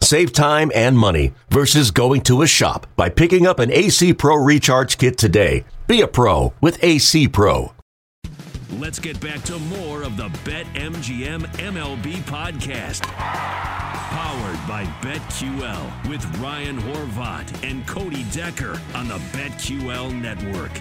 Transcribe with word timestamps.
Save 0.00 0.32
time 0.32 0.70
and 0.74 0.96
money 0.96 1.32
versus 1.50 1.90
going 1.90 2.20
to 2.22 2.42
a 2.42 2.46
shop 2.46 2.86
by 2.96 3.08
picking 3.08 3.46
up 3.46 3.58
an 3.58 3.72
AC 3.72 4.14
Pro 4.14 4.36
Recharge 4.36 4.98
Kit 4.98 5.18
today. 5.18 5.64
Be 5.86 6.00
a 6.00 6.06
pro 6.06 6.52
with 6.60 6.82
AC 6.82 7.28
Pro. 7.28 7.72
Let's 8.78 8.98
get 8.98 9.18
back 9.20 9.42
to 9.44 9.58
more 9.58 10.02
of 10.02 10.16
the 10.16 10.28
Bet 10.44 10.66
MGM 10.74 11.46
MLB 11.56 12.14
podcast. 12.24 13.02
Powered 13.02 14.68
by 14.68 14.84
BetQL 15.02 16.10
with 16.10 16.24
Ryan 16.38 16.78
Horvat 16.78 17.68
and 17.68 17.86
Cody 17.86 18.24
Decker 18.32 18.80
on 18.94 19.08
the 19.08 19.18
BetQL 19.32 20.12
network. 20.20 20.72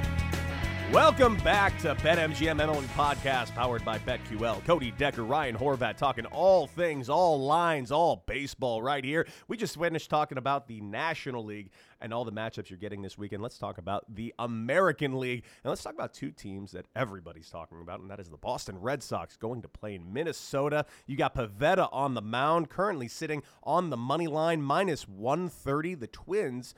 Welcome 0.91 1.37
back 1.37 1.77
to 1.79 1.95
BetMGM 1.95 2.61
MLB 2.61 2.85
Podcast, 2.89 3.53
powered 3.55 3.83
by 3.83 3.97
BetQL. 3.97 4.63
Cody 4.65 4.91
Decker, 4.91 5.23
Ryan 5.23 5.57
Horvat, 5.57 5.97
talking 5.97 6.27
all 6.27 6.67
things, 6.67 7.09
all 7.09 7.43
lines, 7.43 7.91
all 7.91 8.23
baseball 8.27 8.83
right 8.83 9.03
here. 9.03 9.27
We 9.47 9.57
just 9.57 9.77
finished 9.77 10.11
talking 10.11 10.37
about 10.37 10.67
the 10.67 10.79
National 10.81 11.43
League 11.43 11.71
and 11.99 12.13
all 12.13 12.23
the 12.23 12.31
matchups 12.31 12.69
you're 12.69 12.77
getting 12.77 13.01
this 13.01 13.17
weekend. 13.17 13.41
Let's 13.41 13.57
talk 13.57 13.79
about 13.79 14.05
the 14.13 14.33
American 14.37 15.19
League, 15.19 15.43
and 15.63 15.69
let's 15.69 15.83
talk 15.83 15.95
about 15.95 16.13
two 16.13 16.29
teams 16.29 16.71
that 16.73 16.85
everybody's 16.95 17.49
talking 17.49 17.81
about, 17.81 17.99
and 17.99 18.09
that 18.11 18.19
is 18.19 18.29
the 18.29 18.37
Boston 18.37 18.79
Red 18.79 19.01
Sox 19.01 19.35
going 19.35 19.63
to 19.63 19.67
play 19.67 19.95
in 19.95 20.13
Minnesota. 20.13 20.85
You 21.07 21.17
got 21.17 21.33
Pivetta 21.35 21.89
on 21.91 22.13
the 22.13 22.21
mound, 22.21 22.69
currently 22.69 23.07
sitting 23.07 23.41
on 23.63 23.89
the 23.89 23.97
money 23.97 24.27
line, 24.27 24.61
minus 24.61 25.07
130. 25.07 25.95
The 25.95 26.07
Twins, 26.07 26.75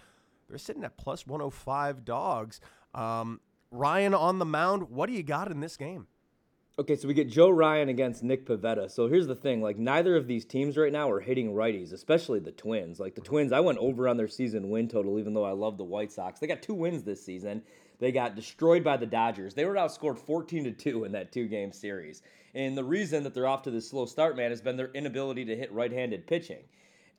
they're 0.47 0.57
sitting 0.57 0.85
at 0.85 0.97
plus 0.97 1.27
105 1.27 2.05
dogs. 2.05 2.61
Um, 2.95 3.41
Ryan 3.71 4.13
on 4.13 4.39
the 4.39 4.45
mound. 4.45 4.89
What 4.89 5.07
do 5.07 5.13
you 5.13 5.23
got 5.23 5.51
in 5.51 5.59
this 5.59 5.77
game? 5.77 6.07
Okay, 6.79 6.95
so 6.95 7.07
we 7.07 7.15
get 7.15 7.27
Joe 7.27 7.49
Ryan 7.49 7.89
against 7.89 8.21
Nick 8.21 8.45
Pivetta. 8.45 8.91
So 8.91 9.07
here's 9.07 9.25
the 9.25 9.35
thing: 9.35 9.61
like 9.61 9.77
neither 9.77 10.15
of 10.15 10.27
these 10.27 10.45
teams 10.45 10.77
right 10.77 10.91
now 10.91 11.09
are 11.09 11.19
hitting 11.19 11.53
righties, 11.53 11.91
especially 11.91 12.39
the 12.39 12.51
Twins. 12.51 12.99
Like 12.99 13.15
the 13.15 13.21
Twins, 13.21 13.51
I 13.51 13.61
went 13.61 13.79
over 13.79 14.07
on 14.07 14.15
their 14.15 14.27
season 14.27 14.69
win 14.69 14.87
total, 14.87 15.17
even 15.17 15.33
though 15.33 15.43
I 15.43 15.53
love 15.53 15.77
the 15.77 15.83
White 15.83 16.11
Sox. 16.11 16.39
They 16.39 16.45
got 16.45 16.61
two 16.61 16.75
wins 16.75 17.03
this 17.03 17.25
season. 17.25 17.63
They 17.99 18.11
got 18.11 18.35
destroyed 18.35 18.83
by 18.83 18.97
the 18.97 19.07
Dodgers. 19.07 19.55
They 19.55 19.65
were 19.65 19.73
outscored 19.73 20.19
14 20.19 20.65
to 20.65 20.71
two 20.71 21.03
in 21.03 21.11
that 21.13 21.31
two-game 21.31 21.71
series. 21.71 22.21
And 22.53 22.77
the 22.77 22.83
reason 22.83 23.23
that 23.23 23.33
they're 23.33 23.47
off 23.47 23.63
to 23.63 23.71
this 23.71 23.89
slow 23.89 24.05
start, 24.05 24.37
man, 24.37 24.51
has 24.51 24.61
been 24.61 24.77
their 24.77 24.91
inability 24.93 25.45
to 25.45 25.55
hit 25.55 25.71
right-handed 25.71 26.27
pitching. 26.27 26.61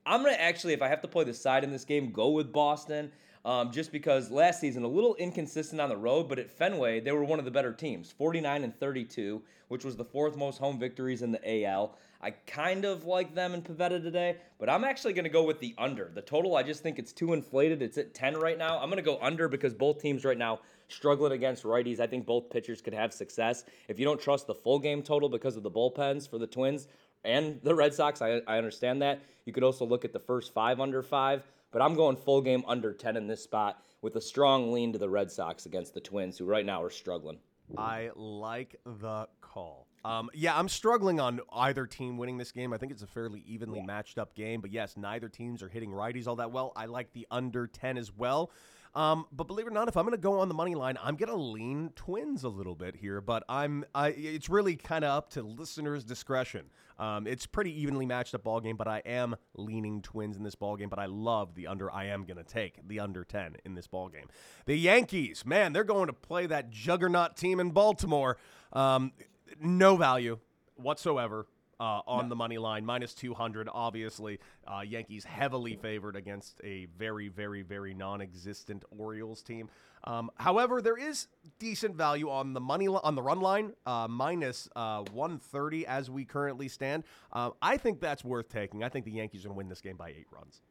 I'm 0.06 0.22
gonna 0.22 0.36
actually, 0.36 0.72
if 0.72 0.82
I 0.82 0.88
have 0.88 1.02
to 1.02 1.08
play 1.08 1.24
the 1.24 1.34
side 1.34 1.64
in 1.64 1.72
this 1.72 1.84
game, 1.84 2.12
go 2.12 2.30
with 2.30 2.52
Boston 2.52 3.10
um, 3.48 3.72
just 3.72 3.92
because 3.92 4.30
last 4.30 4.60
season 4.60 4.84
a 4.84 4.88
little 4.88 5.14
inconsistent 5.14 5.80
on 5.80 5.88
the 5.88 5.96
road, 5.96 6.28
but 6.28 6.38
at 6.38 6.50
Fenway 6.50 7.00
they 7.00 7.12
were 7.12 7.24
one 7.24 7.38
of 7.38 7.46
the 7.46 7.50
better 7.50 7.72
teams, 7.72 8.12
49 8.12 8.62
and 8.62 8.78
32, 8.78 9.40
which 9.68 9.86
was 9.86 9.96
the 9.96 10.04
fourth 10.04 10.36
most 10.36 10.58
home 10.58 10.78
victories 10.78 11.22
in 11.22 11.32
the 11.32 11.64
AL. 11.64 11.96
I 12.20 12.32
kind 12.32 12.84
of 12.84 13.06
like 13.06 13.34
them 13.34 13.54
in 13.54 13.62
Pivetta 13.62 14.02
today, 14.02 14.36
but 14.58 14.68
I'm 14.68 14.84
actually 14.84 15.14
going 15.14 15.24
to 15.24 15.30
go 15.30 15.44
with 15.44 15.60
the 15.60 15.74
under. 15.78 16.10
The 16.14 16.20
total, 16.20 16.56
I 16.56 16.62
just 16.62 16.82
think 16.82 16.98
it's 16.98 17.12
too 17.12 17.32
inflated. 17.32 17.80
It's 17.80 17.96
at 17.96 18.12
10 18.12 18.36
right 18.36 18.58
now. 18.58 18.78
I'm 18.80 18.90
going 18.90 18.96
to 18.96 19.02
go 19.02 19.18
under 19.22 19.48
because 19.48 19.72
both 19.72 19.98
teams 20.02 20.26
right 20.26 20.36
now 20.36 20.60
struggling 20.88 21.32
against 21.32 21.62
righties. 21.62 22.00
I 22.00 22.06
think 22.06 22.26
both 22.26 22.50
pitchers 22.50 22.82
could 22.82 22.92
have 22.92 23.14
success. 23.14 23.64
If 23.88 23.98
you 23.98 24.04
don't 24.04 24.20
trust 24.20 24.46
the 24.46 24.54
full 24.54 24.78
game 24.78 25.02
total 25.02 25.30
because 25.30 25.56
of 25.56 25.62
the 25.62 25.70
bullpens 25.70 26.28
for 26.28 26.36
the 26.36 26.46
Twins 26.46 26.88
and 27.24 27.60
the 27.62 27.74
Red 27.74 27.94
Sox, 27.94 28.20
I, 28.20 28.42
I 28.46 28.58
understand 28.58 29.00
that. 29.00 29.22
You 29.46 29.54
could 29.54 29.62
also 29.64 29.86
look 29.86 30.04
at 30.04 30.12
the 30.12 30.18
first 30.18 30.52
five 30.52 30.80
under 30.80 31.02
five. 31.02 31.46
But 31.70 31.82
I'm 31.82 31.94
going 31.94 32.16
full 32.16 32.40
game 32.40 32.64
under 32.66 32.92
10 32.92 33.16
in 33.16 33.26
this 33.26 33.42
spot 33.42 33.82
with 34.00 34.16
a 34.16 34.20
strong 34.20 34.72
lean 34.72 34.92
to 34.92 34.98
the 34.98 35.08
Red 35.08 35.30
Sox 35.30 35.66
against 35.66 35.94
the 35.94 36.00
Twins, 36.00 36.38
who 36.38 36.44
right 36.44 36.64
now 36.64 36.82
are 36.82 36.90
struggling. 36.90 37.38
I 37.76 38.10
like 38.14 38.76
the 38.86 39.28
call. 39.40 39.86
Um, 40.04 40.30
yeah, 40.32 40.56
I'm 40.56 40.68
struggling 40.68 41.20
on 41.20 41.40
either 41.52 41.86
team 41.86 42.16
winning 42.16 42.38
this 42.38 42.52
game. 42.52 42.72
I 42.72 42.78
think 42.78 42.92
it's 42.92 43.02
a 43.02 43.06
fairly 43.06 43.42
evenly 43.46 43.80
yeah. 43.80 43.84
matched 43.84 44.18
up 44.18 44.34
game, 44.34 44.60
but 44.60 44.70
yes, 44.70 44.96
neither 44.96 45.28
teams 45.28 45.62
are 45.62 45.68
hitting 45.68 45.90
righties 45.90 46.26
all 46.26 46.36
that 46.36 46.50
well. 46.50 46.72
I 46.76 46.86
like 46.86 47.12
the 47.12 47.26
under 47.30 47.66
10 47.66 47.98
as 47.98 48.14
well. 48.16 48.50
Um, 48.98 49.26
but 49.30 49.44
believe 49.44 49.64
it 49.68 49.70
or 49.70 49.74
not, 49.74 49.86
if 49.86 49.96
I'm 49.96 50.04
going 50.04 50.16
to 50.16 50.20
go 50.20 50.40
on 50.40 50.48
the 50.48 50.54
money 50.54 50.74
line, 50.74 50.98
I'm 51.00 51.14
going 51.14 51.28
to 51.28 51.36
lean 51.36 51.92
Twins 51.94 52.42
a 52.42 52.48
little 52.48 52.74
bit 52.74 52.96
here. 52.96 53.20
But 53.20 53.44
I'm, 53.48 53.84
I, 53.94 54.08
it's 54.08 54.48
really 54.48 54.74
kind 54.74 55.04
of 55.04 55.10
up 55.16 55.30
to 55.30 55.42
listeners' 55.42 56.02
discretion. 56.02 56.64
Um, 56.98 57.28
it's 57.28 57.46
pretty 57.46 57.80
evenly 57.80 58.06
matched 58.06 58.34
up 58.34 58.42
ball 58.42 58.58
game, 58.58 58.76
but 58.76 58.88
I 58.88 59.00
am 59.06 59.36
leaning 59.56 60.02
Twins 60.02 60.36
in 60.36 60.42
this 60.42 60.56
ball 60.56 60.76
game. 60.76 60.88
But 60.88 60.98
I 60.98 61.06
love 61.06 61.54
the 61.54 61.68
under. 61.68 61.92
I 61.92 62.06
am 62.06 62.24
going 62.24 62.38
to 62.38 62.42
take 62.42 62.88
the 62.88 62.98
under 62.98 63.22
10 63.22 63.58
in 63.64 63.76
this 63.76 63.86
ball 63.86 64.08
game. 64.08 64.26
The 64.66 64.74
Yankees, 64.74 65.46
man, 65.46 65.72
they're 65.72 65.84
going 65.84 66.08
to 66.08 66.12
play 66.12 66.46
that 66.46 66.70
juggernaut 66.70 67.36
team 67.36 67.60
in 67.60 67.70
Baltimore. 67.70 68.36
Um, 68.72 69.12
no 69.60 69.96
value 69.96 70.40
whatsoever 70.74 71.46
uh, 71.80 72.00
on 72.06 72.24
no. 72.24 72.28
the 72.30 72.36
money 72.36 72.58
line, 72.58 72.84
minus 72.84 73.14
200. 73.14 73.68
Obviously, 73.72 74.38
uh, 74.66 74.80
Yankees 74.80 75.24
heavily 75.24 75.76
favored 75.76 76.16
against 76.16 76.60
a 76.64 76.86
very, 76.98 77.28
very, 77.28 77.62
very 77.62 77.94
non 77.94 78.20
existent 78.20 78.84
Orioles 78.96 79.42
team. 79.42 79.68
Um, 80.04 80.30
however, 80.36 80.80
there 80.80 80.96
is 80.96 81.26
decent 81.58 81.96
value 81.96 82.30
on 82.30 82.52
the 82.52 82.60
money 82.60 82.88
on 82.88 83.14
the 83.14 83.22
run 83.22 83.40
line, 83.40 83.72
uh, 83.84 84.06
minus, 84.08 84.68
uh, 84.76 85.02
130 85.12 85.86
as 85.86 86.10
we 86.10 86.24
currently 86.24 86.68
stand. 86.68 87.04
Uh, 87.32 87.50
I 87.60 87.76
think 87.76 88.00
that's 88.00 88.24
worth 88.24 88.48
taking. 88.48 88.84
I 88.84 88.88
think 88.88 89.04
the 89.04 89.12
Yankees 89.12 89.44
are 89.44 89.48
going 89.48 89.56
to 89.56 89.58
win 89.58 89.68
this 89.68 89.80
game 89.80 89.96
by 89.96 90.10
eight 90.10 90.26
runs. 90.30 90.62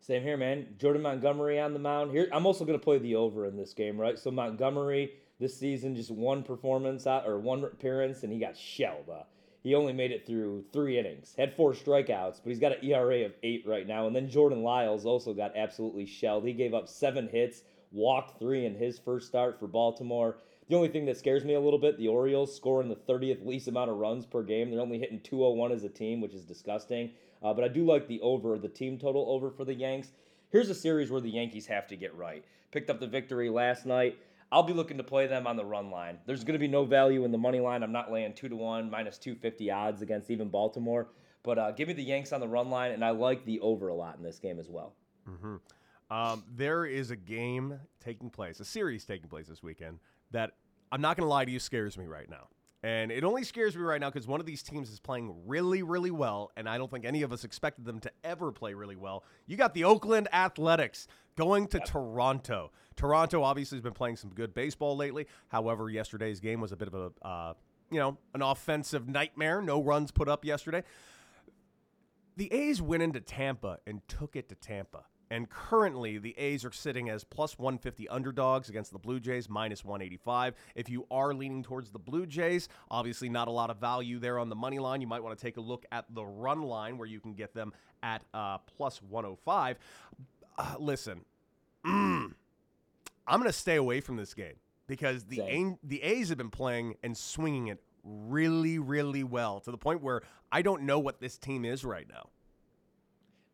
Same 0.00 0.22
here, 0.22 0.36
man. 0.36 0.66
Jordan 0.78 1.02
Montgomery 1.02 1.58
on 1.58 1.72
the 1.72 1.78
mound. 1.78 2.10
Here, 2.10 2.28
I'm 2.32 2.44
also 2.44 2.64
going 2.64 2.78
to 2.78 2.82
play 2.82 2.98
the 2.98 3.14
over 3.14 3.46
in 3.46 3.56
this 3.56 3.72
game, 3.72 3.98
right? 3.98 4.18
So 4.18 4.30
Montgomery 4.30 5.12
this 5.40 5.56
season, 5.56 5.96
just 5.96 6.10
one 6.10 6.42
performance 6.42 7.06
out 7.06 7.26
or 7.26 7.38
one 7.38 7.64
appearance, 7.64 8.22
and 8.22 8.32
he 8.32 8.38
got 8.38 8.56
shelled. 8.56 9.08
Uh, 9.10 9.22
he 9.64 9.74
only 9.74 9.94
made 9.94 10.12
it 10.12 10.26
through 10.26 10.62
three 10.74 10.98
innings, 10.98 11.34
had 11.38 11.56
four 11.56 11.72
strikeouts, 11.72 12.42
but 12.42 12.50
he's 12.50 12.58
got 12.58 12.76
an 12.76 12.84
ERA 12.84 13.24
of 13.24 13.32
eight 13.42 13.64
right 13.66 13.86
now. 13.86 14.06
And 14.06 14.14
then 14.14 14.28
Jordan 14.28 14.62
Lyles 14.62 15.06
also 15.06 15.32
got 15.32 15.56
absolutely 15.56 16.04
shelled. 16.04 16.44
He 16.44 16.52
gave 16.52 16.74
up 16.74 16.86
seven 16.86 17.28
hits, 17.28 17.62
walked 17.90 18.38
three 18.38 18.66
in 18.66 18.74
his 18.74 18.98
first 18.98 19.26
start 19.26 19.58
for 19.58 19.66
Baltimore. 19.66 20.36
The 20.68 20.76
only 20.76 20.88
thing 20.88 21.06
that 21.06 21.16
scares 21.16 21.46
me 21.46 21.54
a 21.54 21.60
little 21.60 21.78
bit, 21.78 21.96
the 21.96 22.08
Orioles 22.08 22.54
scoring 22.54 22.90
the 22.90 22.94
30th 22.94 23.46
least 23.46 23.66
amount 23.66 23.90
of 23.90 23.96
runs 23.96 24.26
per 24.26 24.42
game. 24.42 24.70
They're 24.70 24.80
only 24.80 24.98
hitting 24.98 25.20
201 25.20 25.72
as 25.72 25.82
a 25.82 25.88
team, 25.88 26.20
which 26.20 26.34
is 26.34 26.44
disgusting. 26.44 27.12
Uh, 27.42 27.54
but 27.54 27.64
I 27.64 27.68
do 27.68 27.86
like 27.86 28.06
the 28.06 28.20
over, 28.20 28.58
the 28.58 28.68
team 28.68 28.98
total 28.98 29.24
over 29.30 29.50
for 29.50 29.64
the 29.64 29.74
Yanks. 29.74 30.12
Here's 30.50 30.68
a 30.68 30.74
series 30.74 31.10
where 31.10 31.22
the 31.22 31.30
Yankees 31.30 31.66
have 31.68 31.86
to 31.88 31.96
get 31.96 32.14
right. 32.14 32.44
Picked 32.70 32.90
up 32.90 33.00
the 33.00 33.06
victory 33.06 33.48
last 33.48 33.86
night. 33.86 34.18
I'll 34.52 34.62
be 34.62 34.72
looking 34.72 34.98
to 34.98 35.04
play 35.04 35.26
them 35.26 35.46
on 35.46 35.56
the 35.56 35.64
run 35.64 35.90
line. 35.90 36.18
There's 36.26 36.44
going 36.44 36.54
to 36.54 36.58
be 36.58 36.68
no 36.68 36.84
value 36.84 37.24
in 37.24 37.32
the 37.32 37.38
money 37.38 37.60
line. 37.60 37.82
I'm 37.82 37.92
not 37.92 38.12
laying 38.12 38.32
two 38.34 38.48
to 38.48 38.56
one, 38.56 38.90
minus 38.90 39.18
250 39.18 39.70
odds 39.70 40.02
against 40.02 40.30
even 40.30 40.48
Baltimore. 40.48 41.08
But 41.42 41.58
uh, 41.58 41.70
give 41.72 41.88
me 41.88 41.94
the 41.94 42.02
Yanks 42.02 42.32
on 42.32 42.40
the 42.40 42.48
run 42.48 42.70
line, 42.70 42.92
and 42.92 43.04
I 43.04 43.10
like 43.10 43.44
the 43.44 43.60
over 43.60 43.88
a 43.88 43.94
lot 43.94 44.16
in 44.16 44.22
this 44.22 44.38
game 44.38 44.58
as 44.58 44.68
well. 44.68 44.94
Mm-hmm. 45.28 45.56
Um, 46.10 46.44
there 46.54 46.86
is 46.86 47.10
a 47.10 47.16
game 47.16 47.78
taking 48.00 48.30
place, 48.30 48.60
a 48.60 48.64
series 48.64 49.04
taking 49.04 49.28
place 49.28 49.48
this 49.48 49.62
weekend 49.62 49.98
that 50.30 50.52
I'm 50.92 51.00
not 51.00 51.16
going 51.16 51.26
to 51.26 51.30
lie 51.30 51.44
to 51.44 51.50
you 51.50 51.58
scares 51.58 51.98
me 51.98 52.06
right 52.06 52.28
now. 52.28 52.48
And 52.84 53.10
it 53.10 53.24
only 53.24 53.44
scares 53.44 53.74
me 53.74 53.82
right 53.82 53.98
now 53.98 54.10
because 54.10 54.26
one 54.26 54.40
of 54.40 54.46
these 54.46 54.62
teams 54.62 54.90
is 54.90 55.00
playing 55.00 55.34
really, 55.46 55.82
really 55.82 56.10
well, 56.10 56.52
and 56.54 56.68
I 56.68 56.76
don't 56.76 56.90
think 56.90 57.06
any 57.06 57.22
of 57.22 57.32
us 57.32 57.42
expected 57.42 57.86
them 57.86 57.98
to 58.00 58.12
ever 58.22 58.52
play 58.52 58.74
really 58.74 58.94
well. 58.94 59.24
You 59.46 59.56
got 59.56 59.72
the 59.72 59.84
Oakland 59.84 60.28
Athletics 60.34 61.08
going 61.34 61.66
to 61.68 61.78
yep. 61.78 61.86
Toronto. 61.86 62.72
Toronto 62.94 63.42
obviously 63.42 63.78
has 63.78 63.82
been 63.82 63.94
playing 63.94 64.16
some 64.16 64.28
good 64.34 64.52
baseball 64.52 64.98
lately. 64.98 65.26
However, 65.48 65.88
yesterday's 65.88 66.40
game 66.40 66.60
was 66.60 66.72
a 66.72 66.76
bit 66.76 66.88
of 66.88 66.94
a, 66.94 67.26
uh, 67.26 67.54
you 67.90 67.98
know, 67.98 68.18
an 68.34 68.42
offensive 68.42 69.08
nightmare. 69.08 69.62
No 69.62 69.82
runs 69.82 70.10
put 70.10 70.28
up 70.28 70.44
yesterday. 70.44 70.82
The 72.36 72.52
A's 72.52 72.82
went 72.82 73.02
into 73.02 73.20
Tampa 73.22 73.78
and 73.86 74.06
took 74.08 74.36
it 74.36 74.50
to 74.50 74.56
Tampa. 74.56 75.06
And 75.30 75.48
currently, 75.48 76.18
the 76.18 76.36
A's 76.38 76.64
are 76.64 76.72
sitting 76.72 77.08
as 77.08 77.24
plus 77.24 77.58
150 77.58 78.08
underdogs 78.08 78.68
against 78.68 78.92
the 78.92 78.98
Blue 78.98 79.18
Jays, 79.18 79.48
minus 79.48 79.84
185. 79.84 80.54
If 80.74 80.88
you 80.88 81.06
are 81.10 81.34
leaning 81.34 81.62
towards 81.62 81.90
the 81.90 81.98
Blue 81.98 82.26
Jays, 82.26 82.68
obviously 82.90 83.28
not 83.28 83.48
a 83.48 83.50
lot 83.50 83.70
of 83.70 83.78
value 83.78 84.18
there 84.18 84.38
on 84.38 84.48
the 84.48 84.56
money 84.56 84.78
line. 84.78 85.00
You 85.00 85.06
might 85.06 85.22
want 85.22 85.36
to 85.36 85.42
take 85.42 85.56
a 85.56 85.60
look 85.60 85.86
at 85.90 86.04
the 86.14 86.24
run 86.24 86.62
line 86.62 86.98
where 86.98 87.08
you 87.08 87.20
can 87.20 87.34
get 87.34 87.54
them 87.54 87.72
at 88.02 88.22
uh, 88.34 88.58
plus 88.58 89.02
105. 89.02 89.78
Uh, 90.56 90.74
listen, 90.78 91.22
mm, 91.84 92.32
I'm 93.26 93.40
going 93.40 93.50
to 93.50 93.58
stay 93.58 93.76
away 93.76 94.00
from 94.00 94.16
this 94.16 94.34
game 94.34 94.54
because 94.86 95.24
the 95.24 95.40
a- 95.40 95.78
the 95.82 96.02
A's 96.02 96.28
have 96.28 96.38
been 96.38 96.50
playing 96.50 96.96
and 97.02 97.16
swinging 97.16 97.68
it 97.68 97.82
really, 98.04 98.78
really 98.78 99.24
well 99.24 99.60
to 99.60 99.70
the 99.70 99.78
point 99.78 100.02
where 100.02 100.22
I 100.52 100.62
don't 100.62 100.82
know 100.82 100.98
what 100.98 101.20
this 101.20 101.38
team 101.38 101.64
is 101.64 101.84
right 101.84 102.06
now. 102.08 102.28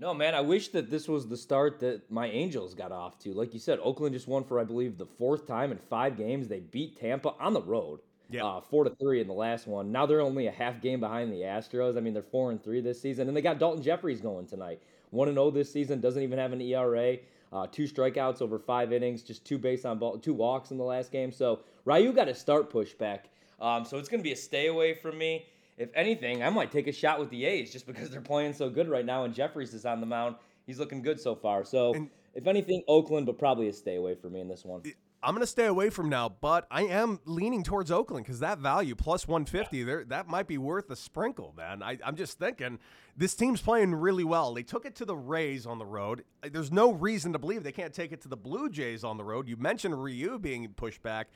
No, 0.00 0.14
man, 0.14 0.34
I 0.34 0.40
wish 0.40 0.68
that 0.68 0.90
this 0.90 1.06
was 1.08 1.28
the 1.28 1.36
start 1.36 1.78
that 1.80 2.10
my 2.10 2.26
Angels 2.26 2.72
got 2.72 2.90
off 2.90 3.18
to. 3.18 3.34
Like 3.34 3.52
you 3.52 3.60
said, 3.60 3.78
Oakland 3.82 4.14
just 4.14 4.26
won 4.26 4.44
for 4.44 4.58
I 4.58 4.64
believe 4.64 4.96
the 4.96 5.04
fourth 5.04 5.46
time 5.46 5.70
in 5.72 5.78
five 5.78 6.16
games. 6.16 6.48
They 6.48 6.60
beat 6.60 6.98
Tampa 6.98 7.34
on 7.38 7.52
the 7.52 7.60
road. 7.60 8.00
Yeah. 8.30 8.46
Uh, 8.46 8.60
four 8.62 8.84
to 8.84 8.90
three 8.90 9.20
in 9.20 9.26
the 9.26 9.34
last 9.34 9.66
one. 9.66 9.92
Now 9.92 10.06
they're 10.06 10.22
only 10.22 10.46
a 10.46 10.52
half 10.52 10.80
game 10.80 11.00
behind 11.00 11.30
the 11.30 11.40
Astros. 11.40 11.98
I 11.98 12.00
mean, 12.00 12.14
they're 12.14 12.22
four 12.22 12.50
and 12.50 12.62
three 12.62 12.80
this 12.80 12.98
season, 12.98 13.28
and 13.28 13.36
they 13.36 13.42
got 13.42 13.58
Daulton 13.58 13.82
Jefferies 13.82 14.22
going 14.22 14.46
tonight. 14.46 14.80
One 15.10 15.28
and 15.28 15.36
zero 15.36 15.50
this 15.50 15.70
season. 15.70 16.00
Doesn't 16.00 16.22
even 16.22 16.38
have 16.38 16.54
an 16.54 16.62
ERA. 16.62 17.18
Uh, 17.52 17.66
two 17.66 17.84
strikeouts 17.84 18.40
over 18.40 18.58
five 18.58 18.94
innings, 18.94 19.22
just 19.22 19.44
two 19.44 19.58
base 19.58 19.84
on 19.84 19.98
ball, 19.98 20.16
two 20.16 20.32
walks 20.32 20.70
in 20.70 20.78
the 20.78 20.84
last 20.84 21.12
game. 21.12 21.30
So 21.30 21.60
Ryu 21.84 22.12
got 22.14 22.28
a 22.28 22.34
start 22.34 22.72
pushback. 22.72 23.22
Um, 23.60 23.84
so 23.84 23.98
it's 23.98 24.08
going 24.08 24.20
to 24.20 24.24
be 24.24 24.32
a 24.32 24.36
stay 24.36 24.68
away 24.68 24.94
from 24.94 25.18
me. 25.18 25.44
If 25.80 25.88
anything, 25.94 26.42
I 26.42 26.50
might 26.50 26.70
take 26.70 26.88
a 26.88 26.92
shot 26.92 27.18
with 27.18 27.30
the 27.30 27.46
A's 27.46 27.72
just 27.72 27.86
because 27.86 28.10
they're 28.10 28.20
playing 28.20 28.52
so 28.52 28.68
good 28.68 28.86
right 28.86 29.04
now, 29.04 29.24
and 29.24 29.34
Jefferies 29.34 29.72
is 29.72 29.86
on 29.86 30.00
the 30.00 30.06
mound. 30.06 30.36
He's 30.66 30.78
looking 30.78 31.00
good 31.00 31.18
so 31.18 31.34
far. 31.34 31.64
So 31.64 31.94
And- 31.94 32.10
if 32.34 32.46
anything, 32.46 32.82
Oakland, 32.86 33.24
but 33.24 33.38
probably 33.38 33.66
a 33.68 33.72
stay 33.72 33.96
away 33.96 34.14
for 34.14 34.28
me 34.28 34.40
in 34.40 34.48
this 34.48 34.62
one. 34.62 34.82
I'm 35.22 35.34
going 35.34 35.42
to 35.42 35.46
stay 35.46 35.66
away 35.66 35.90
from 35.90 36.08
now, 36.08 36.28
but 36.28 36.66
I 36.70 36.82
am 36.82 37.20
leaning 37.24 37.62
towards 37.62 37.90
Oakland 37.90 38.24
because 38.24 38.40
that 38.40 38.58
value 38.58 38.94
plus 38.94 39.26
150 39.26 39.82
there 39.82 40.04
that 40.04 40.28
might 40.28 40.46
be 40.46 40.56
worth 40.58 40.90
a 40.90 40.96
sprinkle, 40.96 41.54
man. 41.56 41.82
I, 41.82 41.98
I'm 42.04 42.16
just 42.16 42.38
thinking 42.38 42.78
this 43.16 43.34
team's 43.34 43.60
playing 43.60 43.94
really 43.94 44.24
well. 44.24 44.54
They 44.54 44.62
took 44.62 44.86
it 44.86 44.94
to 44.96 45.04
the 45.04 45.16
Rays 45.16 45.66
on 45.66 45.78
the 45.78 45.84
road. 45.84 46.24
There's 46.42 46.72
no 46.72 46.92
reason 46.92 47.32
to 47.34 47.38
believe 47.38 47.64
they 47.64 47.72
can't 47.72 47.92
take 47.92 48.12
it 48.12 48.22
to 48.22 48.28
the 48.28 48.36
Blue 48.36 48.68
Jays 48.70 49.02
on 49.02 49.16
the 49.18 49.24
road. 49.24 49.48
You 49.48 49.56
mentioned 49.56 50.02
Ryu 50.02 50.38
being 50.38 50.68
pushed 50.68 51.02
back. 51.02 51.28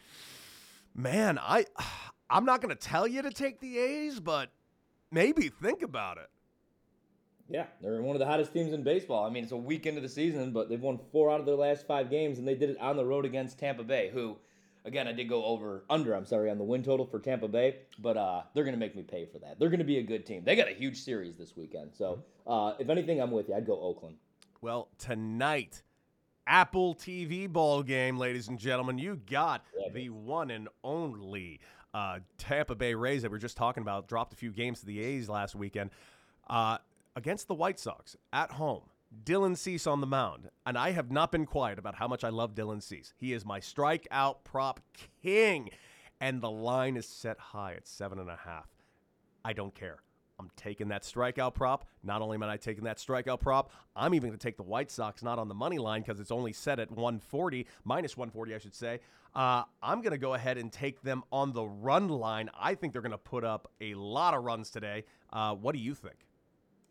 Man, 0.95 1.39
I 1.39 1.67
I'm 2.31 2.45
not 2.45 2.61
going 2.61 2.75
to 2.75 2.81
tell 2.81 3.07
you 3.07 3.23
to 3.23 3.31
take 3.31 3.61
the 3.61 3.79
A's, 3.79 4.21
but 4.21 4.51
maybe 5.11 5.49
think 5.49 5.83
about 5.83 6.19
it. 6.19 6.29
Yeah, 7.49 7.67
they're 7.83 8.01
one 8.01 8.17
of 8.17 8.21
the 8.21 8.27
hottest 8.27 8.53
teams 8.53 8.73
in 8.73 8.83
baseball. 8.83 9.27
I 9.27 9.31
mean, 9.31 9.43
it's 9.43 9.53
a 9.53 9.57
week 9.57 9.85
into 9.87 10.01
the 10.01 10.09
season, 10.09 10.53
but 10.53 10.69
they've 10.69 10.81
won 10.81 10.99
four 11.13 11.31
out 11.31 11.41
of 11.41 11.47
their 11.47 11.57
last 11.57 11.87
five 11.87 12.09
games, 12.09 12.39
and 12.39 12.49
they 12.49 12.55
did 12.55 12.71
it 12.71 12.81
on 12.81 12.97
the 12.97 13.05
road 13.05 13.27
against 13.27 13.59
Tampa 13.59 13.85
Bay, 13.85 14.11
who, 14.13 14.39
again, 14.87 15.07
I 15.07 15.13
did 15.13 15.29
go 15.29 15.45
over 15.45 15.85
under. 15.91 16.15
I'm 16.15 16.25
sorry 16.25 16.51
on 16.51 16.57
the 16.57 16.65
win 16.65 16.83
total 16.83 17.05
for 17.05 17.21
Tampa 17.21 17.47
Bay, 17.49 17.77
but 17.99 18.17
uh, 18.17 18.43
they're 18.55 18.65
gonna 18.65 18.79
make 18.79 18.97
me 18.97 19.03
pay 19.03 19.27
for 19.27 19.39
that. 19.41 19.59
They're 19.59 19.69
gonna 19.69 19.85
be 19.85 19.99
a 19.99 20.03
good 20.03 20.25
team. 20.25 20.43
They 20.43 20.57
got 20.57 20.69
a 20.69 20.75
huge 20.75 21.03
series 21.03 21.37
this 21.37 21.55
weekend, 21.55 21.91
so 21.93 22.25
uh, 22.47 22.73
if 22.79 22.89
anything, 22.89 23.21
I'm 23.21 23.31
with 23.31 23.51
you. 23.51 23.55
I'd 23.57 23.67
go 23.67 23.79
Oakland. 23.79 24.17
Well, 24.63 24.89
tonight, 24.97 25.83
Apple 26.47 26.95
TV 26.95 27.47
ball 27.53 27.83
game, 27.83 28.17
ladies 28.17 28.49
and 28.49 28.59
gentlemen. 28.59 28.97
You 28.97 29.17
got 29.17 29.67
the 29.93 30.09
one 30.09 30.51
and 30.51 30.69
only 30.83 31.61
uh, 31.95 32.19
Tampa 32.37 32.75
Bay 32.75 32.95
Rays 32.95 33.23
that 33.23 33.31
we 33.31 33.37
are 33.37 33.41
just 33.41 33.57
talking 33.57 33.83
about. 33.83 34.09
Dropped 34.09 34.33
a 34.33 34.37
few 34.37 34.51
games 34.51 34.81
to 34.81 34.87
the 34.87 35.01
A's 35.01 35.29
last 35.29 35.55
weekend 35.55 35.91
uh, 36.51 36.79
against 37.17 37.49
the 37.49 37.55
White 37.55 37.79
Sox 37.79 38.17
at 38.33 38.53
home. 38.53 38.83
Dylan 39.25 39.57
Cease 39.57 39.87
on 39.87 40.01
the 40.01 40.09
mound, 40.09 40.51
and 40.67 40.77
I 40.77 40.91
have 40.91 41.13
not 41.13 41.31
been 41.31 41.47
quiet 41.47 41.79
about 41.79 41.95
how 41.95 42.09
much 42.09 42.25
I 42.25 42.31
love 42.31 42.57
Dylan 42.57 42.83
Cease. 42.83 43.15
He 43.17 43.33
is 43.33 43.45
my 43.47 43.61
strikeout 43.61 44.39
prop 44.43 44.81
king, 45.23 45.71
and 46.21 46.41
the 46.41 46.51
line 46.51 46.97
is 46.97 47.07
set 47.07 47.39
high 47.39 47.75
at 47.75 47.87
seven 47.87 48.19
and 48.19 48.29
a 48.29 48.41
half. 48.45 48.67
I 49.45 49.53
don't 49.53 49.75
care. 49.75 49.99
I'm 50.41 50.51
taking 50.57 50.89
that 50.89 51.03
strikeout 51.03 51.55
prop. 51.55 51.87
Not 52.03 52.23
only 52.23 52.35
am 52.35 52.43
I 52.43 52.57
taking 52.57 52.85
that 52.85 52.99
strikeout 52.99 53.41
prop, 53.41 53.71
I'm 53.95 54.15
even 54.15 54.31
going 54.31 54.39
to 54.39 54.43
take 54.45 54.57
the 54.57 54.65
White 54.65 54.91
Sox 54.91 55.23
not 55.23 55.39
on 55.39 55.49
the 55.49 55.55
money 55.55 55.79
line 55.79 56.03
because 56.03 56.19
it's 56.19 56.33
only 56.33 56.53
set 56.53 56.81
at 56.81 56.91
140, 56.91 57.67
minus 57.85 58.17
140, 58.17 58.55
I 58.55 58.59
should 58.59 58.75
say. 58.75 58.99
Uh, 59.35 59.65
I'm 59.83 60.01
going 60.01 60.13
to 60.13 60.19
go 60.19 60.35
ahead 60.35 60.59
and 60.59 60.73
take 60.73 61.03
them 61.03 61.25
on 61.33 61.53
the 61.53 61.65
run 61.65 62.09
line. 62.09 62.51
I 62.59 62.75
think 62.75 62.93
they're 62.93 63.03
going 63.03 63.13
to 63.13 63.19
put 63.19 63.45
up 63.45 63.71
a 63.81 63.95
lot 63.95 64.35
of 64.35 64.45
runs 64.45 64.71
today. 64.71 65.05
Uh, 65.33 65.55
what 65.55 65.75
do 65.75 65.81
you 65.81 65.95
think? 65.95 66.17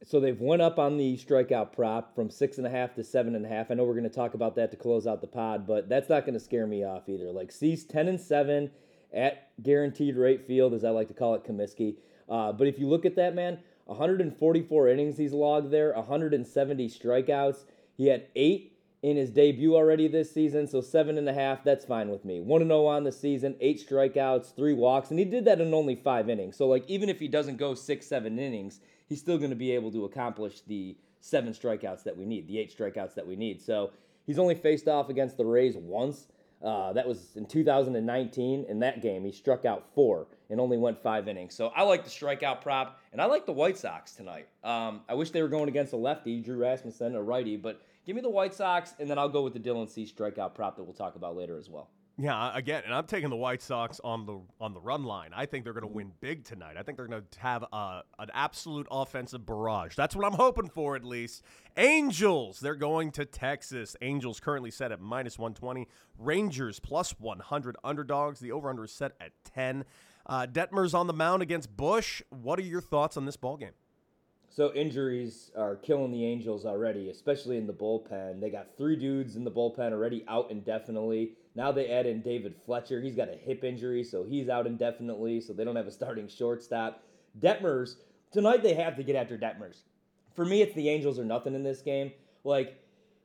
So 0.05 0.19
they've 0.19 0.39
went 0.39 0.61
up 0.61 0.79
on 0.79 0.97
the 0.97 1.15
strikeout 1.15 1.71
prop 1.71 2.13
from 2.13 2.29
six 2.29 2.57
and 2.57 2.67
a 2.67 2.69
half 2.69 2.93
to 2.95 3.03
seven 3.03 3.35
and 3.35 3.45
a 3.45 3.49
half. 3.49 3.71
I 3.71 3.75
know 3.75 3.85
we're 3.85 3.93
going 3.93 4.03
to 4.03 4.09
talk 4.09 4.33
about 4.33 4.55
that 4.57 4.69
to 4.71 4.77
close 4.77 5.07
out 5.07 5.21
the 5.21 5.27
pod, 5.27 5.65
but 5.65 5.87
that's 5.87 6.09
not 6.09 6.25
going 6.25 6.33
to 6.33 6.41
scare 6.41 6.67
me 6.67 6.83
off 6.83 7.07
either. 7.07 7.31
Like 7.31 7.53
Cease 7.53 7.85
ten 7.85 8.09
and 8.09 8.19
seven 8.19 8.71
at 9.13 9.49
guaranteed 9.63 10.17
rate 10.17 10.45
field, 10.45 10.73
as 10.73 10.83
I 10.83 10.89
like 10.89 11.07
to 11.07 11.13
call 11.13 11.35
it, 11.35 11.45
Comiskey. 11.45 11.95
Uh, 12.27 12.51
but 12.51 12.67
if 12.67 12.79
you 12.79 12.87
look 12.87 13.05
at 13.05 13.15
that 13.15 13.33
man, 13.33 13.59
144 13.85 14.89
innings 14.89 15.17
he's 15.17 15.33
logged 15.33 15.71
there, 15.71 15.93
170 15.93 16.89
strikeouts. 16.89 17.63
He 17.95 18.07
had 18.07 18.27
eight 18.35 18.72
in 19.03 19.17
his 19.17 19.29
debut 19.29 19.75
already 19.75 20.07
this 20.07 20.33
season, 20.33 20.65
so 20.65 20.79
seven 20.79 21.17
and 21.17 21.27
a 21.27 21.33
half. 21.33 21.63
That's 21.63 21.83
fine 21.83 22.09
with 22.09 22.23
me. 22.23 22.39
One 22.39 22.61
and 22.61 22.69
zero 22.71 22.87
on 22.87 23.03
the 23.03 23.11
season, 23.11 23.55
eight 23.59 23.85
strikeouts, 23.85 24.55
three 24.55 24.73
walks, 24.73 25.11
and 25.11 25.19
he 25.19 25.25
did 25.25 25.43
that 25.45 25.59
in 25.59 25.73
only 25.73 25.95
five 25.95 26.29
innings. 26.29 26.55
So 26.55 26.67
like 26.67 26.85
even 26.87 27.09
if 27.09 27.19
he 27.19 27.27
doesn't 27.27 27.57
go 27.57 27.75
six, 27.75 28.07
seven 28.07 28.39
innings, 28.39 28.79
he's 29.07 29.19
still 29.19 29.37
going 29.37 29.49
to 29.49 29.57
be 29.57 29.71
able 29.71 29.91
to 29.91 30.05
accomplish 30.05 30.61
the 30.61 30.95
seven 31.19 31.51
strikeouts 31.51 32.03
that 32.03 32.17
we 32.17 32.25
need, 32.25 32.47
the 32.47 32.57
eight 32.57 32.75
strikeouts 32.75 33.13
that 33.15 33.27
we 33.27 33.35
need. 33.35 33.61
So 33.61 33.91
he's 34.25 34.39
only 34.39 34.55
faced 34.55 34.87
off 34.87 35.09
against 35.09 35.35
the 35.35 35.45
Rays 35.45 35.75
once. 35.75 36.27
Uh, 36.63 36.93
that 36.93 37.05
was 37.05 37.35
in 37.35 37.45
2019. 37.45 38.65
In 38.69 38.79
that 38.79 39.01
game, 39.01 39.25
he 39.25 39.33
struck 39.33 39.65
out 39.65 39.85
four 39.93 40.27
and 40.49 40.61
only 40.61 40.77
went 40.77 40.97
five 41.03 41.27
innings. 41.27 41.53
So 41.53 41.73
I 41.75 41.83
like 41.83 42.05
the 42.05 42.09
strikeout 42.09 42.61
prop, 42.61 43.01
and 43.11 43.21
I 43.21 43.25
like 43.25 43.45
the 43.45 43.51
White 43.51 43.77
Sox 43.77 44.13
tonight. 44.13 44.47
Um, 44.63 45.01
I 45.09 45.13
wish 45.13 45.31
they 45.31 45.41
were 45.41 45.49
going 45.49 45.67
against 45.67 45.91
a 45.91 45.97
lefty, 45.97 46.39
Drew 46.39 46.55
Rasmussen, 46.55 47.15
a 47.15 47.21
righty, 47.21 47.57
but 47.57 47.81
give 48.05 48.15
me 48.15 48.21
the 48.21 48.29
White 48.29 48.53
Sox, 48.53 48.93
and 48.99 49.09
then 49.09 49.17
I'll 49.17 49.29
go 49.29 49.41
with 49.41 49.53
the 49.53 49.59
Dylan 49.59 49.89
Cease 49.89 50.11
strikeout 50.11 50.53
prop 50.53 50.77
that 50.77 50.83
we'll 50.83 50.93
talk 50.93 51.15
about 51.15 51.35
later 51.35 51.57
as 51.57 51.69
well. 51.69 51.89
Yeah, 52.15 52.55
again, 52.55 52.83
and 52.85 52.93
I'm 52.93 53.07
taking 53.07 53.31
the 53.31 53.35
White 53.35 53.63
Sox 53.63 53.99
on 54.03 54.27
the 54.27 54.39
on 54.61 54.75
the 54.75 54.79
run 54.79 55.03
line. 55.03 55.31
I 55.35 55.47
think 55.47 55.63
they're 55.63 55.73
going 55.73 55.81
to 55.81 55.91
win 55.91 56.11
big 56.21 56.43
tonight. 56.43 56.75
I 56.77 56.83
think 56.83 56.95
they're 56.95 57.07
going 57.07 57.23
to 57.23 57.39
have 57.39 57.65
uh, 57.73 58.01
an 58.19 58.29
absolute 58.35 58.85
offensive 58.91 59.47
barrage. 59.47 59.95
That's 59.95 60.15
what 60.15 60.23
I'm 60.23 60.33
hoping 60.33 60.69
for, 60.69 60.95
at 60.95 61.03
least. 61.03 61.41
Angels, 61.75 62.59
they're 62.59 62.75
going 62.75 63.11
to 63.13 63.25
Texas. 63.25 63.95
Angels 63.99 64.39
currently 64.39 64.69
set 64.69 64.91
at 64.91 65.01
minus 65.01 65.39
120. 65.39 65.87
Rangers 66.19 66.79
plus 66.79 67.19
100 67.19 67.77
underdogs. 67.83 68.39
The 68.39 68.51
over 68.51 68.69
under 68.69 68.83
is 68.83 68.91
set 68.91 69.13
at 69.19 69.31
10. 69.55 69.83
Uh, 70.27 70.45
Detmers 70.45 70.93
on 70.93 71.07
the 71.07 71.13
mound 71.13 71.41
against 71.41 71.75
Bush. 71.75 72.21
What 72.29 72.59
are 72.59 72.63
your 72.63 72.81
thoughts 72.81 73.17
on 73.17 73.25
this 73.25 73.37
ball 73.37 73.57
game? 73.57 73.73
So 74.55 74.71
injuries 74.75 75.49
are 75.57 75.77
killing 75.77 76.11
the 76.11 76.23
Angels 76.23 76.63
already, 76.63 77.09
especially 77.09 77.57
in 77.57 77.65
the 77.65 77.73
bullpen. 77.73 78.39
They 78.39 78.51
got 78.51 78.77
three 78.77 78.95
dudes 78.95 79.35
in 79.35 79.43
the 79.43 79.49
bullpen 79.49 79.91
already 79.91 80.23
out 80.27 80.51
indefinitely. 80.51 81.31
Now 81.55 81.71
they 81.71 81.89
add 81.89 82.05
in 82.05 82.21
David 82.21 82.53
Fletcher. 82.63 83.01
He's 83.01 83.15
got 83.15 83.29
a 83.29 83.35
hip 83.35 83.63
injury, 83.63 84.03
so 84.03 84.23
he's 84.23 84.49
out 84.49 84.67
indefinitely. 84.67 85.41
So 85.41 85.53
they 85.53 85.63
don't 85.63 85.75
have 85.75 85.87
a 85.87 85.91
starting 85.91 86.27
shortstop. 86.27 87.03
Detmers 87.39 87.95
tonight 88.31 88.61
they 88.61 88.75
have 88.75 88.95
to 88.97 89.03
get 89.03 89.15
after 89.15 89.39
Detmers. 89.39 89.77
For 90.35 90.45
me, 90.45 90.61
it's 90.61 90.75
the 90.75 90.87
Angels 90.87 91.17
or 91.17 91.25
nothing 91.25 91.55
in 91.55 91.63
this 91.63 91.81
game. 91.81 92.11
Like 92.43 92.77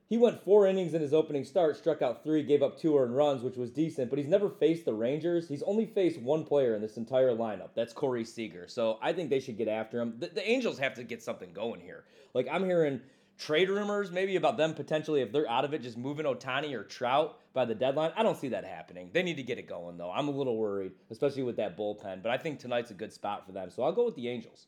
he 0.08 0.16
went 0.16 0.43
four 0.43 0.66
innings 0.66 0.94
in 0.94 1.02
his 1.02 1.12
opening 1.12 1.44
start, 1.44 1.76
struck 1.76 2.00
out 2.00 2.25
three, 2.25 2.43
gave 2.43 2.62
up 2.62 2.78
two 2.78 2.96
earned 2.96 3.14
runs, 3.14 3.43
which 3.43 3.56
was 3.56 3.70
decent, 3.70 4.08
but 4.08 4.19
he's 4.19 4.28
never 4.28 4.49
faced 4.49 4.87
the 4.87 4.94
Rangers. 4.94 5.49
He's 5.49 5.62
only 5.64 5.84
faced 5.84 6.19
one 6.19 6.44
player 6.44 6.75
in 6.75 6.81
this 6.81 6.96
entire 6.96 7.37
lineup. 7.37 7.70
That's 7.75 7.93
Corey 7.93 8.25
Seager. 8.25 8.67
So 8.69 8.98
I 9.03 9.12
think 9.12 9.29
they 9.29 9.41
should 9.41 9.58
get 9.58 9.69
after 9.69 10.00
him. 10.00 10.15
The, 10.19 10.29
the 10.29 10.48
Angels 10.48 10.79
have 10.79 10.94
to 10.94 11.05
get 11.05 11.22
something 11.22 11.53
going 11.53 11.81
here. 11.81 12.05
Like 12.32 12.48
I'm 12.50 12.65
hearing 12.65 13.03
trade 13.38 13.69
rumors, 13.69 14.10
maybe 14.10 14.36
about 14.36 14.56
them 14.56 14.72
potentially, 14.74 15.20
if 15.20 15.31
they're 15.31 15.48
out 15.48 15.67
of 15.67 15.74
it, 15.74 15.82
just 15.82 15.98
moving 15.98 16.24
Ohtani 16.24 16.72
or 16.72 16.84
Trout 16.84 17.38
by 17.53 17.67
the 17.67 17.74
deadline. 17.74 18.12
I 18.17 18.22
don't 18.22 18.36
see 18.36 18.48
that 18.48 18.65
happening. 18.65 19.10
They 19.12 19.22
need 19.22 19.36
to 19.36 19.43
get 19.43 19.58
it 19.58 19.69
going, 19.69 19.98
though. 19.98 20.10
I'm 20.10 20.29
a 20.29 20.32
little 20.32 20.56
worried, 20.56 20.93
especially 21.10 21.43
with 21.43 21.56
that 21.56 21.77
bullpen, 21.77 22.22
but 22.22 22.32
I 22.32 22.38
think 22.38 22.58
tonight's 22.58 22.91
a 22.91 22.94
good 22.94 23.12
spot 23.12 23.44
for 23.46 23.53
them. 23.53 23.70
So 23.70 23.82
I'll 23.82 23.93
go 23.93 24.06
with 24.06 24.17
the 24.17 24.29
Angels. 24.29 24.67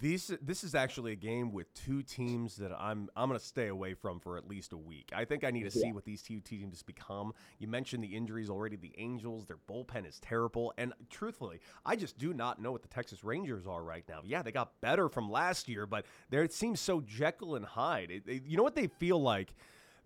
These 0.00 0.32
this 0.42 0.64
is 0.64 0.74
actually 0.74 1.12
a 1.12 1.16
game 1.16 1.50
with 1.52 1.72
two 1.72 2.02
teams 2.02 2.56
that 2.56 2.72
I'm 2.78 3.08
I'm 3.16 3.28
going 3.28 3.38
to 3.40 3.44
stay 3.44 3.68
away 3.68 3.94
from 3.94 4.20
for 4.20 4.36
at 4.36 4.46
least 4.46 4.72
a 4.72 4.76
week. 4.76 5.10
I 5.14 5.24
think 5.24 5.44
I 5.44 5.50
need 5.50 5.62
to 5.64 5.70
see 5.70 5.86
Yeah. 5.86 5.92
what 5.92 6.04
these 6.04 6.20
two 6.22 6.40
teams 6.40 6.82
become. 6.82 7.32
You 7.58 7.68
mentioned 7.68 8.04
the 8.04 8.08
injuries 8.14 8.50
already. 8.50 8.76
The 8.76 8.92
Angels, 8.98 9.46
their 9.46 9.56
bullpen 9.68 10.06
is 10.06 10.20
terrible, 10.20 10.74
and 10.76 10.92
truthfully, 11.10 11.60
I 11.86 11.96
just 11.96 12.18
do 12.18 12.34
not 12.34 12.60
know 12.60 12.72
what 12.72 12.82
the 12.82 12.88
Texas 12.88 13.24
Rangers 13.24 13.66
are 13.66 13.82
right 13.82 14.04
now. 14.08 14.20
Yeah, 14.24 14.42
they 14.42 14.52
got 14.52 14.80
better 14.80 15.08
from 15.08 15.30
last 15.30 15.68
year, 15.68 15.86
but 15.86 16.04
there 16.28 16.42
it 16.42 16.52
seems 16.52 16.80
so 16.80 17.00
Jekyll 17.00 17.54
and 17.54 17.64
Hyde. 17.64 18.10
It- 18.10 18.28
it- 18.28 18.44
you 18.44 18.56
know 18.56 18.62
what 18.64 18.74
they 18.74 18.88
feel 18.88 19.20
like? 19.22 19.54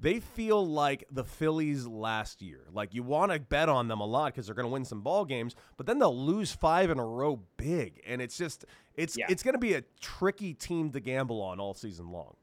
They 0.03 0.19
feel 0.19 0.67
like 0.67 1.05
the 1.13 1.23
Phillies 1.23 1.87
last 1.87 2.43
year. 2.43 2.67
Like 2.73 2.93
you 2.93 3.05
want 3.05 3.31
to 3.31 3.39
bet 3.39 3.69
on 3.69 3.87
them 3.87 4.01
a 4.01 4.05
lot 4.05 4.33
because 4.33 4.47
they're 4.47 4.55
going 4.55 4.67
to 4.67 4.73
win 4.73 4.85
some 4.85 5.01
ball 5.01 5.25
games, 5.25 5.55
but 5.77 5.87
then 5.87 6.01
they'll 6.01 6.19
lose 6.19 6.51
five 6.51 6.91
in 6.91 6.99
a 6.99 7.07
row 7.07 7.41
big, 7.57 8.03
and 8.05 8.21
it's 8.21 8.37
just 8.37 8.65
it's 8.97 9.17
Yeah. 9.17 9.27
it's 9.29 9.45
going 9.45 9.55
to 9.55 9.61
be 9.61 9.75
a 9.75 9.83
tricky 10.01 10.55
team 10.55 10.91
to 10.91 10.99
gamble 10.99 11.41
on 11.41 11.61
all 11.61 11.73
season 11.73 12.11
long. 12.11 12.35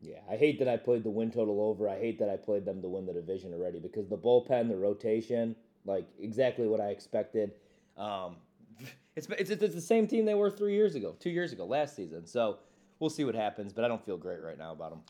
Yeah, 0.00 0.20
I 0.28 0.36
hate 0.36 0.58
that 0.60 0.66
I 0.68 0.78
played 0.78 1.04
the 1.04 1.10
win 1.10 1.30
total 1.30 1.60
over. 1.60 1.90
I 1.90 1.98
hate 1.98 2.18
that 2.20 2.30
I 2.30 2.36
played 2.36 2.64
them 2.64 2.80
to 2.80 2.88
win 2.88 3.04
the 3.04 3.12
division 3.12 3.52
already 3.52 3.78
because 3.78 4.08
the 4.08 4.16
bullpen, 4.16 4.68
the 4.68 4.76
rotation, 4.76 5.54
like 5.84 6.08
exactly 6.18 6.66
what 6.66 6.80
I 6.80 6.86
expected. 6.88 7.52
Um, 7.98 8.36
it's, 9.14 9.28
it's 9.28 9.50
it's 9.50 9.74
the 9.74 9.80
same 9.80 10.06
team 10.06 10.24
they 10.24 10.34
were 10.34 10.50
three 10.50 10.74
years 10.74 10.94
ago, 10.94 11.16
two 11.20 11.30
years 11.30 11.52
ago, 11.52 11.66
last 11.66 11.94
season. 11.94 12.26
So 12.26 12.60
we'll 12.98 13.10
see 13.10 13.24
what 13.24 13.34
happens, 13.34 13.74
but 13.74 13.84
I 13.84 13.88
don't 13.88 14.02
feel 14.02 14.16
great 14.16 14.40
right 14.42 14.56
now 14.56 14.72
about 14.72 14.90
them. 14.92 15.02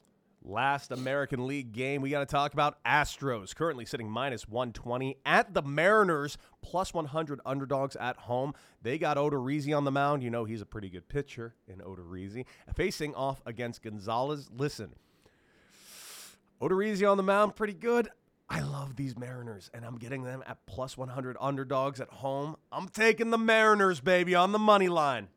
Last 0.44 0.90
American 0.90 1.46
League 1.46 1.72
game, 1.72 2.02
we 2.02 2.10
got 2.10 2.20
to 2.20 2.26
talk 2.26 2.52
about 2.52 2.82
Astros, 2.84 3.54
currently 3.54 3.84
sitting 3.84 4.10
minus 4.10 4.48
120 4.48 5.16
at 5.24 5.54
the 5.54 5.62
Mariners, 5.62 6.36
plus 6.62 6.92
100 6.92 7.40
underdogs 7.46 7.94
at 7.96 8.16
home. 8.16 8.52
They 8.82 8.98
got 8.98 9.16
Odorizzi 9.16 9.76
on 9.76 9.84
the 9.84 9.92
mound. 9.92 10.22
You 10.22 10.30
know 10.30 10.44
he's 10.44 10.60
a 10.60 10.66
pretty 10.66 10.88
good 10.88 11.08
pitcher 11.08 11.54
in 11.68 11.78
Odorizzi. 11.78 12.44
Facing 12.74 13.14
off 13.14 13.40
against 13.46 13.82
Gonzales. 13.82 14.50
Listen, 14.56 14.94
Odorizzi 16.60 17.08
on 17.08 17.16
the 17.16 17.22
mound, 17.22 17.54
pretty 17.54 17.74
good. 17.74 18.08
I 18.48 18.60
love 18.60 18.96
these 18.96 19.16
Mariners, 19.16 19.70
and 19.72 19.84
I'm 19.84 19.96
getting 19.96 20.24
them 20.24 20.42
at 20.46 20.66
plus 20.66 20.98
100 20.98 21.36
underdogs 21.40 22.00
at 22.00 22.10
home. 22.10 22.56
I'm 22.70 22.88
taking 22.88 23.30
the 23.30 23.38
Mariners, 23.38 24.00
baby, 24.00 24.34
on 24.34 24.52
the 24.52 24.58
money 24.58 24.88
line. 24.88 25.28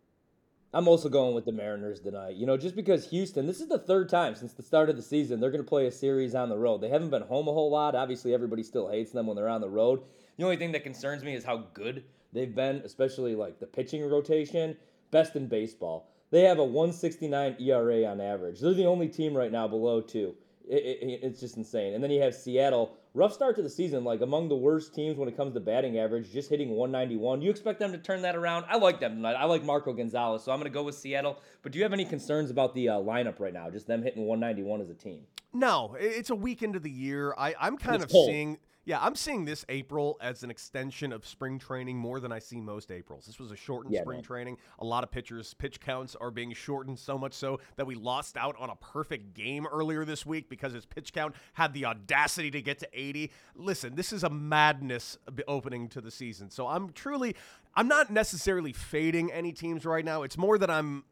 I'm 0.76 0.90
also 0.90 1.08
going 1.08 1.34
with 1.34 1.46
the 1.46 1.54
Mariners 1.54 2.02
tonight. 2.02 2.36
You 2.36 2.46
know, 2.46 2.58
just 2.58 2.76
because 2.76 3.10
Houston, 3.10 3.48
this 3.48 3.62
is 3.62 3.70
the 3.70 3.80
third 3.80 4.10
time 4.10 4.36
since 4.36 4.52
the 4.52 4.62
start 4.62 4.90
of 4.90 4.98
the 4.98 5.02
season 5.02 5.40
they're 5.40 5.50
going 5.50 5.64
to 5.64 5.70
play 5.70 5.88
a 5.88 5.92
series 5.92 6.36
on 6.36 6.50
the 6.50 6.58
road. 6.58 6.82
They 6.82 6.90
haven't 6.90 7.12
been 7.12 7.22
home 7.22 7.48
a 7.48 7.54
whole 7.54 7.72
lot. 7.72 7.96
Obviously, 7.96 8.34
everybody 8.34 8.62
still 8.62 8.90
hates 8.90 9.12
them 9.12 9.26
when 9.26 9.38
they're 9.38 9.48
on 9.48 9.62
the 9.62 9.70
road. 9.70 10.02
The 10.36 10.44
only 10.44 10.58
thing 10.58 10.74
that 10.74 10.84
concerns 10.84 11.24
me 11.24 11.34
is 11.34 11.46
how 11.46 11.64
good 11.74 12.04
they've 12.34 12.54
been, 12.54 12.82
especially 12.84 13.36
like 13.36 13.58
the 13.58 13.66
pitching 13.66 14.06
rotation, 14.06 14.76
best 15.12 15.38
in 15.38 15.48
baseball. 15.48 16.12
They 16.32 16.42
have 16.42 16.60
a 16.60 16.66
169 16.66 17.56
ERA 17.58 18.04
on 18.04 18.20
average. 18.20 18.60
They're 18.60 18.74
the 18.74 18.86
only 18.86 19.08
team 19.08 19.34
right 19.34 19.54
now 19.54 19.70
below 19.70 20.02
two. 20.02 20.36
It, 20.68 20.84
it, 20.84 21.20
it's 21.24 21.40
just 21.40 21.56
insane. 21.56 21.94
And 21.94 22.04
then 22.04 22.12
you 22.12 22.22
have 22.22 22.36
Seattle, 22.36 22.98
rough 23.16 23.34
start 23.34 23.56
to 23.56 23.64
the 23.64 23.70
season, 23.70 24.04
like 24.04 24.22
among 24.22 24.50
the 24.50 24.56
worst 24.56 24.94
teams 24.94 25.18
when 25.18 25.28
it 25.28 25.36
comes 25.36 25.54
to 25.54 25.60
batting 25.60 25.98
average, 25.98 26.32
just 26.32 26.50
hitting 26.50 26.70
191. 26.72 27.42
You 27.42 27.50
expect 27.50 27.80
them 27.80 27.92
to 27.94 27.98
turn 27.98 28.22
that 28.22 28.36
around? 28.36 28.66
I 28.70 28.78
like 28.78 29.00
them 29.00 29.16
tonight. 29.16 29.34
I 29.34 29.46
like 29.46 29.64
Marco 29.64 29.94
Gonzales, 29.94 30.44
so 30.44 30.52
I'm 30.52 30.60
going 30.60 30.70
to 30.72 30.74
go 30.74 30.84
with 30.84 30.96
Seattle. 30.96 31.40
But 31.64 31.72
do 31.72 31.80
you 31.80 31.84
have 31.84 31.94
any 31.94 32.06
concerns 32.06 32.52
about 32.52 32.76
the 32.76 32.90
uh, 32.90 32.94
lineup 33.00 33.40
right 33.40 33.54
now? 33.54 33.70
Just 33.72 33.88
them 33.88 34.04
hitting 34.04 34.26
191 34.26 34.82
as 34.82 34.90
a 34.90 34.94
team? 34.94 35.22
No, 35.54 35.96
it's 35.98 36.30
a 36.30 36.36
week 36.36 36.62
into 36.62 36.80
the 36.80 36.92
year. 36.92 37.34
I, 37.38 37.56
I'm 37.60 37.78
kind 37.78 37.96
It's 37.96 38.06
of 38.06 38.12
cold. 38.12 38.28
seeing. 38.30 38.58
Yeah, 38.88 39.00
I'm 39.02 39.16
seeing 39.16 39.46
this 39.46 39.66
April 39.68 40.16
as 40.22 40.44
an 40.44 40.52
extension 40.52 41.12
of 41.12 41.26
spring 41.26 41.58
training 41.58 41.98
more 41.98 42.20
than 42.20 42.32
I 42.32 42.38
see 42.38 42.62
most 42.62 42.92
Aprils. 42.92 43.26
This 43.26 43.40
was 43.40 43.52
a 43.52 43.56
shortened 43.56 43.96
Yeah, 43.96 44.02
spring 44.02 44.18
man. 44.18 44.24
training. 44.24 44.58
A 44.78 44.86
lot 44.86 45.04
of 45.04 45.10
pitchers' 45.10 45.56
pitch 45.56 45.80
counts 45.80 46.16
are 46.16 46.30
being 46.30 46.54
shortened 46.54 47.00
so 47.00 47.18
much 47.18 47.34
so 47.34 47.60
that 47.78 47.88
we 47.88 47.96
lost 47.96 48.38
out 48.38 48.56
on 48.60 48.70
a 48.70 48.76
perfect 48.76 49.34
game 49.34 49.66
earlier 49.66 50.06
this 50.06 50.24
week 50.24 50.50
because 50.50 50.72
his 50.72 50.86
pitch 50.86 51.14
count 51.14 51.36
had 51.54 51.74
the 51.74 51.86
audacity 51.86 52.52
to 52.52 52.62
get 52.62 52.78
to 52.80 52.88
80. 52.94 53.32
Listen, 53.56 53.96
this 53.96 54.14
is 54.14 54.24
a 54.24 54.30
madness 54.30 55.18
opening 55.48 55.90
to 55.90 56.00
the 56.00 56.12
season. 56.12 56.52
So 56.52 56.68
I'm 56.68 56.92
truly, 56.92 57.36
I'm 57.74 57.88
not 57.88 58.12
necessarily 58.12 58.72
fading 58.72 59.32
any 59.32 59.52
teams 59.52 59.84
right 59.86 60.06
now. 60.06 60.22
It's 60.22 60.38
more 60.38 60.60
that 60.60 60.70
I'm 60.70 61.06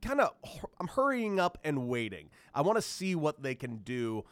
kind 0.00 0.20
of 0.20 0.32
I'm 0.78 0.86
hurrying 0.88 1.40
up 1.40 1.58
and 1.64 1.88
waiting. 1.88 2.28
I 2.54 2.60
want 2.62 2.76
to 2.76 2.82
see 2.82 3.14
what 3.16 3.42
they 3.42 3.54
can 3.56 3.78
do 3.78 4.24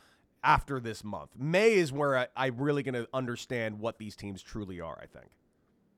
after 0.44 0.80
this 0.80 1.04
month. 1.04 1.30
May 1.36 1.74
is 1.74 1.92
where 1.92 2.18
I, 2.18 2.26
I'm 2.36 2.56
really 2.56 2.82
going 2.82 2.94
to 2.94 3.08
understand 3.12 3.78
what 3.78 3.98
these 3.98 4.16
teams 4.16 4.42
truly 4.42 4.80
are. 4.80 4.98
I 5.00 5.06
think. 5.06 5.30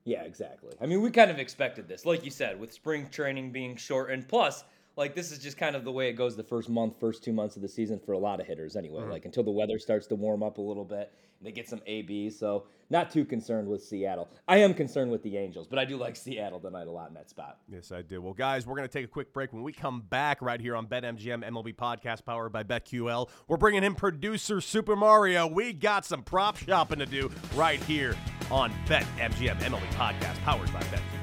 Yeah, 0.05 0.21
exactly. 0.21 0.73
I 0.79 0.85
mean, 0.85 1.01
we 1.01 1.09
kind 1.09 1.31
of 1.31 1.39
expected 1.39 1.87
this, 1.87 2.05
like 2.05 2.23
you 2.23 2.29
said, 2.29 2.59
with 2.59 2.71
spring 2.71 3.09
training 3.09 3.51
being 3.51 3.75
shortened. 3.75 4.27
Plus, 4.27 4.63
like 4.97 5.15
this 5.15 5.31
is 5.31 5.39
just 5.39 5.57
kind 5.57 5.75
of 5.75 5.83
the 5.83 5.91
way 5.91 6.09
it 6.09 6.13
goes 6.13 6.35
the 6.35 6.43
first 6.43 6.69
month, 6.69 6.99
first 6.99 7.23
two 7.23 7.33
months 7.33 7.55
of 7.55 7.61
the 7.61 7.67
season 7.67 7.99
for 7.99 8.13
a 8.13 8.17
lot 8.17 8.39
of 8.39 8.47
hitters, 8.47 8.75
anyway. 8.75 9.01
Mm-hmm. 9.01 9.11
Like 9.11 9.25
until 9.25 9.43
the 9.43 9.51
weather 9.51 9.79
starts 9.79 10.07
to 10.07 10.15
warm 10.15 10.43
up 10.43 10.57
a 10.57 10.61
little 10.61 10.85
bit, 10.85 11.11
and 11.39 11.47
they 11.47 11.51
get 11.51 11.67
some 11.67 11.81
AB. 11.85 12.29
So 12.29 12.65
not 12.89 13.11
too 13.11 13.25
concerned 13.25 13.67
with 13.67 13.83
Seattle. 13.83 14.29
I 14.47 14.57
am 14.57 14.73
concerned 14.73 15.11
with 15.11 15.23
the 15.23 15.37
Angels, 15.37 15.67
but 15.67 15.79
I 15.79 15.85
do 15.85 15.97
like 15.97 16.15
Seattle 16.15 16.59
tonight 16.59 16.87
a 16.87 16.91
lot 16.91 17.09
in 17.09 17.15
that 17.15 17.29
spot. 17.29 17.59
Yes, 17.67 17.91
I 17.91 18.03
do. 18.03 18.21
Well, 18.21 18.33
guys, 18.33 18.65
we're 18.65 18.75
going 18.75 18.87
to 18.87 18.93
take 18.93 19.05
a 19.05 19.09
quick 19.09 19.33
break. 19.33 19.51
When 19.51 19.63
we 19.63 19.73
come 19.73 20.01
back 20.01 20.41
right 20.41 20.61
here 20.61 20.75
on 20.75 20.87
BetMGM 20.87 21.43
MLB 21.43 21.75
Podcast 21.75 22.25
powered 22.25 22.53
by 22.53 22.63
BetQL, 22.63 23.29
we're 23.47 23.57
bringing 23.57 23.83
in 23.83 23.95
producer 23.95 24.61
Super 24.61 24.95
Mario. 24.95 25.47
We 25.47 25.73
got 25.73 26.05
some 26.05 26.23
prop 26.23 26.57
shopping 26.57 26.99
to 26.99 27.05
do 27.05 27.31
right 27.55 27.81
here 27.83 28.15
on 28.51 28.71
BetMGM 28.87 29.59
MLB 29.59 29.87
Podcast 29.93 30.37
powered 30.43 30.71
by 30.71 30.81
BetQL. 30.81 31.14